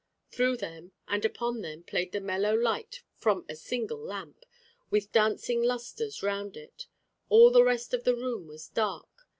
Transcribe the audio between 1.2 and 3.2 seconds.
upon them played the mellow light